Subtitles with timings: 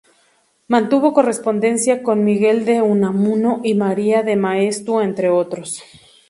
[0.67, 5.83] Mantuvo correspondencia con Miguel de Unamuno y María de Maeztu entre otros.